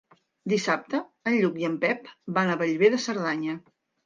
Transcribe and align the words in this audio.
Dissabte 0.53 1.01
en 1.31 1.37
Lluc 1.43 1.59
i 1.65 1.67
en 1.69 1.75
Pep 1.85 2.09
van 2.39 2.51
a 2.51 2.57
Bellver 2.63 2.91
de 2.97 3.01
Cerdanya. 3.05 3.57